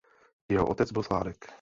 Jeho 0.49 0.67
otec 0.67 0.91
byl 0.91 1.03
sládek. 1.03 1.45